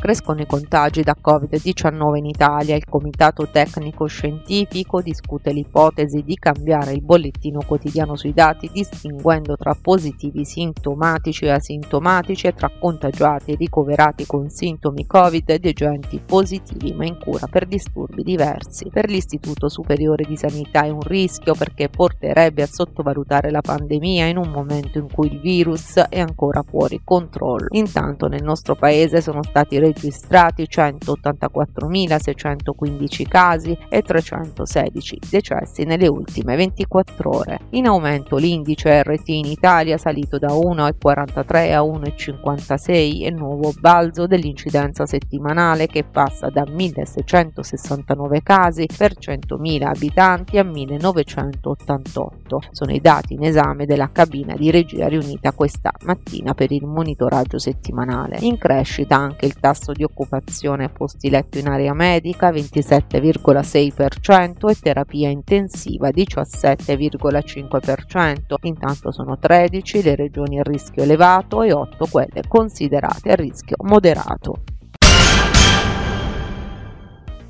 [0.00, 2.74] Crescono i contagi da Covid-19 in Italia.
[2.74, 9.76] Il Comitato Tecnico Scientifico discute l'ipotesi di cambiare il bollettino quotidiano sui dati, distinguendo tra
[9.78, 16.94] positivi sintomatici e asintomatici e tra contagiati e ricoverati con sintomi Covid ed agenti positivi
[16.94, 18.88] ma in cura per disturbi diversi.
[18.90, 24.38] Per l'Istituto Superiore di Sanità è un rischio perché porterebbe a sottovalutare la pandemia in
[24.38, 27.66] un momento in cui il virus è ancora fuori controllo.
[27.72, 37.30] Intanto nel nostro paese sono stati registrati 184.615 casi e 316 decessi nelle ultime 24
[37.30, 37.58] ore.
[37.70, 45.06] In aumento l'indice RT in Italia salito da 1,43 a 1,56 e nuovo balzo dell'incidenza
[45.06, 52.68] settimanale che passa da 1.669 casi per 100.000 abitanti a 1.988.
[52.70, 57.58] Sono i dati in esame della cabina di regia riunita questa mattina per il monitoraggio
[57.58, 58.36] settimanale.
[58.40, 64.76] In crescita anche il tasso tasso di occupazione posti letto in area medica 27,6% e
[64.78, 68.54] terapia intensiva 17,5%.
[68.62, 74.58] Intanto sono 13 le regioni a rischio elevato e 8 quelle considerate a rischio moderato.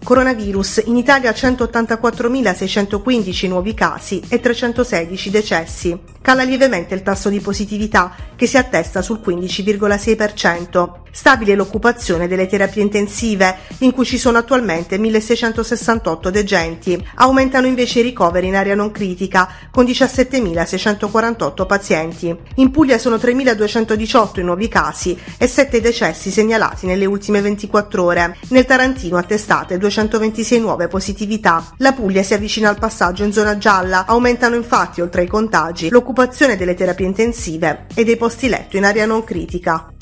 [0.02, 6.00] Coronavirus, in Italia 184.615 nuovi casi e 316 decessi.
[6.22, 10.98] Cala lievemente il tasso di positività che si attesta sul 15,6%.
[11.12, 17.04] Stabile l'occupazione delle terapie intensive, in cui ci sono attualmente 1668 degenti.
[17.16, 22.36] Aumentano invece i ricoveri in area non critica, con 17.648 pazienti.
[22.56, 28.36] In Puglia sono 3.218 i nuovi casi e 7 decessi segnalati nelle ultime 24 ore.
[28.50, 31.72] Nel Tarantino attestate 226 nuove positività.
[31.78, 36.09] La Puglia si avvicina al passaggio in zona gialla, aumentano infatti oltre ai contagi l'occupazione
[36.56, 39.92] delle terapie intensive e dei posti letto in area non critica.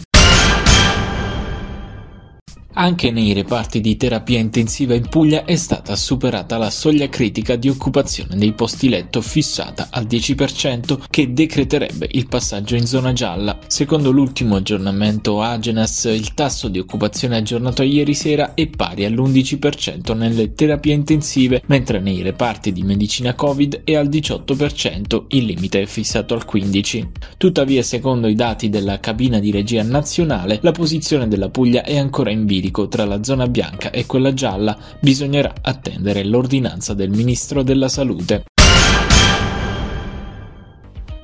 [2.80, 7.68] Anche nei reparti di terapia intensiva in Puglia è stata superata la soglia critica di
[7.68, 13.58] occupazione dei posti letto fissata al 10% che decreterebbe il passaggio in zona gialla.
[13.66, 20.54] Secondo l'ultimo aggiornamento Agenas, il tasso di occupazione aggiornato ieri sera è pari all'11% nelle
[20.54, 26.34] terapie intensive, mentre nei reparti di medicina Covid è al 18%, il limite è fissato
[26.34, 27.06] al 15%.
[27.38, 32.30] Tuttavia, secondo i dati della cabina di regia nazionale, la posizione della Puglia è ancora
[32.30, 37.62] in bilico medico tra la zona bianca e quella gialla bisognerà attendere l'ordinanza del Ministro
[37.62, 38.44] della Salute.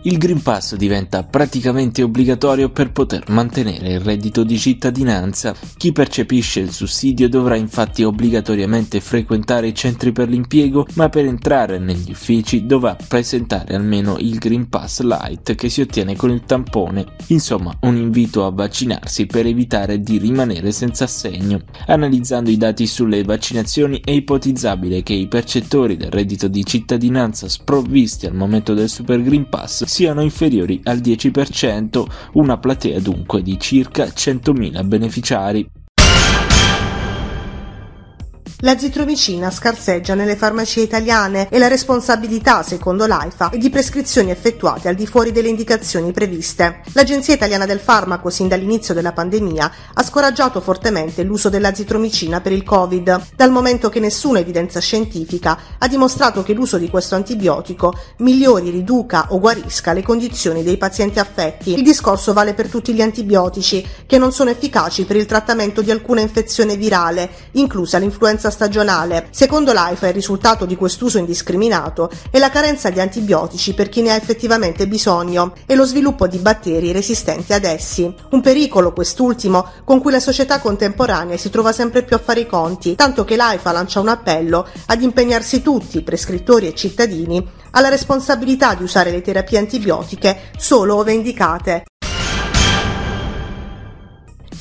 [0.06, 5.54] Il Green Pass diventa praticamente obbligatorio per poter mantenere il reddito di cittadinanza.
[5.78, 11.78] Chi percepisce il sussidio dovrà infatti obbligatoriamente frequentare i centri per l'impiego, ma per entrare
[11.78, 17.06] negli uffici dovrà presentare almeno il Green Pass Light che si ottiene con il tampone.
[17.28, 21.62] Insomma, un invito a vaccinarsi per evitare di rimanere senza assegno.
[21.87, 28.26] Analizzando i dati sulle vaccinazioni è ipotizzabile che i percettori del reddito di cittadinanza sprovvisti
[28.26, 34.06] al momento del Super Green Pass siano inferiori al 10%, una platea dunque di circa
[34.06, 35.71] 100.000 beneficiari.
[38.64, 44.94] L'azitromicina scarseggia nelle farmacie italiane e la responsabilità, secondo l'AIFA, è di prescrizioni effettuate al
[44.94, 46.80] di fuori delle indicazioni previste.
[46.94, 52.62] L'Agenzia Italiana del Farmaco, sin dall'inizio della pandemia, ha scoraggiato fortemente l'uso dell'azitromicina per il
[52.62, 58.70] Covid, dal momento che nessuna evidenza scientifica ha dimostrato che l'uso di questo antibiotico migliori,
[58.70, 61.75] riduca o guarisca le condizioni dei pazienti affetti.
[61.75, 65.91] Il discorso vale per tutti gli antibiotici, che non sono efficaci per il trattamento di
[65.91, 69.26] alcuna infezione virale, inclusa l'influenza stagionale.
[69.31, 74.12] Secondo l'AIFA il risultato di quest'uso indiscriminato è la carenza di antibiotici per chi ne
[74.12, 78.14] ha effettivamente bisogno e lo sviluppo di batteri resistenti ad essi.
[78.31, 82.47] Un pericolo quest'ultimo con cui la società contemporanea si trova sempre più a fare i
[82.47, 88.75] conti, tanto che l'AIFA lancia un appello ad impegnarsi tutti, prescrittori e cittadini, alla responsabilità
[88.75, 91.84] di usare le terapie antibiotiche solo ove indicate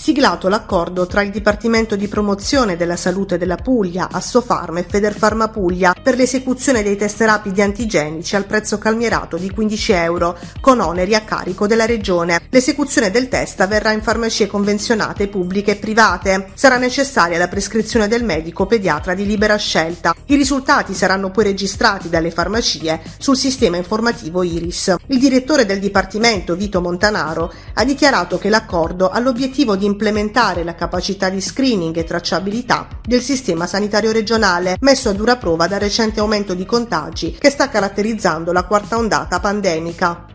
[0.03, 5.95] siglato l'accordo tra il Dipartimento di Promozione della Salute della Puglia, Assofarma e Federfarma Puglia
[6.03, 11.21] per l'esecuzione dei test rapidi antigenici al prezzo calmierato di 15 euro, con oneri a
[11.21, 12.41] carico della Regione.
[12.49, 16.49] L'esecuzione del test avverrà in farmacie convenzionate pubbliche e private.
[16.53, 20.13] Sarà necessaria la prescrizione del medico pediatra di libera scelta.
[20.25, 24.95] I risultati saranno poi registrati dalle farmacie sul sistema informativo Iris.
[25.07, 30.75] Il direttore del Dipartimento, Vito Montanaro, ha dichiarato che l'accordo ha l'obiettivo di implementare la
[30.75, 36.19] capacità di screening e tracciabilità del sistema sanitario regionale, messo a dura prova dal recente
[36.19, 40.32] aumento di contagi che sta caratterizzando la quarta ondata pandemica.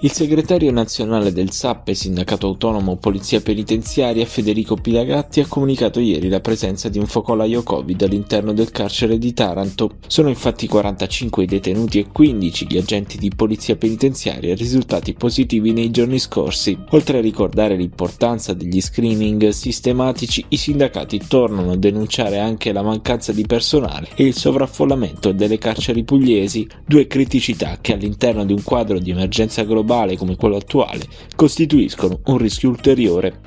[0.00, 6.38] Il segretario nazionale del SAP, Sindacato Autonomo Polizia Penitenziaria, Federico Pilagatti, ha comunicato ieri la
[6.38, 9.96] presenza di un focolaio Covid all'interno del carcere di Taranto.
[10.06, 15.90] Sono infatti 45 i detenuti e 15 gli agenti di Polizia Penitenziaria risultati positivi nei
[15.90, 16.78] giorni scorsi.
[16.90, 23.32] Oltre a ricordare l'importanza degli screening sistematici, i sindacati tornano a denunciare anche la mancanza
[23.32, 29.00] di personale e il sovraffollamento delle carceri pugliesi, due criticità che all'interno di un quadro
[29.00, 33.40] di emergenza globale globale come quello attuale costituiscono un rischio ulteriore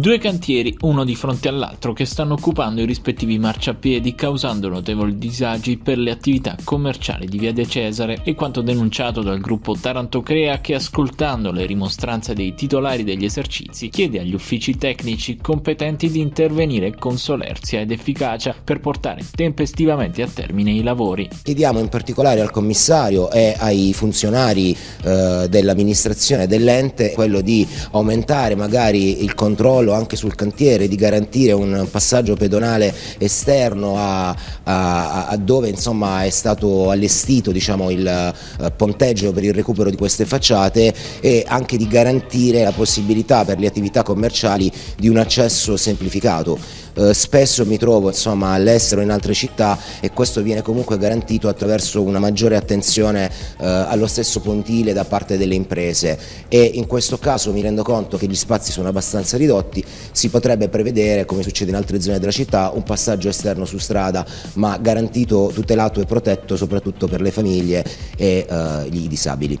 [0.00, 5.76] Due cantieri, uno di fronte all'altro, che stanno occupando i rispettivi marciapiedi, causando notevoli disagi
[5.76, 10.62] per le attività commerciali di Via De Cesare e quanto denunciato dal gruppo Taranto Crea
[10.62, 16.94] che, ascoltando le rimostranze dei titolari degli esercizi, chiede agli uffici tecnici competenti di intervenire
[16.96, 21.28] con solerzia ed efficacia per portare tempestivamente a termine i lavori.
[21.42, 29.22] Chiediamo in particolare al commissario e ai funzionari eh, dell'amministrazione dell'ente quello di aumentare magari
[29.22, 34.28] il controllo controllo anche sul cantiere, di garantire un passaggio pedonale esterno a,
[34.62, 39.96] a, a dove insomma, è stato allestito diciamo, il uh, ponteggio per il recupero di
[39.96, 45.76] queste facciate e anche di garantire la possibilità per le attività commerciali di un accesso
[45.76, 46.58] semplificato.
[46.94, 52.02] Uh, spesso mi trovo insomma, all'estero in altre città e questo viene comunque garantito attraverso
[52.02, 53.26] una maggiore attenzione
[53.58, 58.16] uh, allo stesso pontile da parte delle imprese e in questo caso mi rendo conto
[58.16, 62.30] che gli spazi sono abbastanza ridotti si potrebbe prevedere, come succede in altre zone della
[62.30, 67.84] città, un passaggio esterno su strada, ma garantito, tutelato e protetto soprattutto per le famiglie
[68.16, 69.58] e uh, i disabili.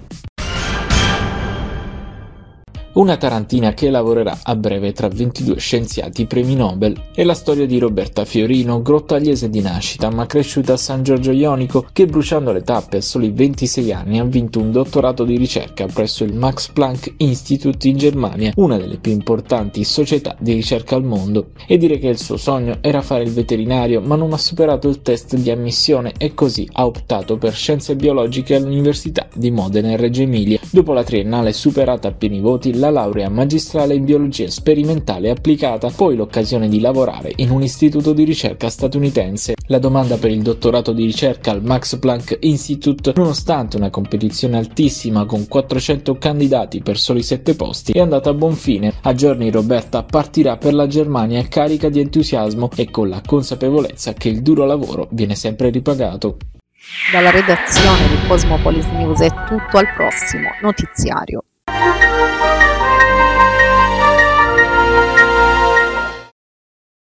[2.92, 7.00] Una tarantina che lavorerà a breve tra 22 scienziati premi Nobel.
[7.14, 11.86] È la storia di Roberta Fiorino, grottagliese di nascita ma cresciuta a San Giorgio Ionico,
[11.92, 16.24] che bruciando le tappe a soli 26 anni ha vinto un dottorato di ricerca presso
[16.24, 21.50] il Max Planck Institute in Germania, una delle più importanti società di ricerca al mondo.
[21.68, 25.00] E dire che il suo sogno era fare il veterinario, ma non ha superato il
[25.00, 30.22] test di ammissione e così ha optato per scienze biologiche all'Università di Modena e Reggio
[30.22, 30.58] Emilia.
[30.72, 36.16] Dopo la triennale superata a pieni voti, la laurea magistrale in biologia sperimentale applicata, poi
[36.16, 39.54] l'occasione di lavorare in un istituto di ricerca statunitense.
[39.66, 45.26] La domanda per il dottorato di ricerca al Max Planck Institute, nonostante una competizione altissima
[45.26, 48.94] con 400 candidati per soli 7 posti, è andata a buon fine.
[49.02, 54.28] A giorni Roberta partirà per la Germania carica di entusiasmo e con la consapevolezza che
[54.28, 56.38] il duro lavoro viene sempre ripagato.
[57.12, 61.44] Dalla redazione di Cosmopolis News è tutto al prossimo notiziario.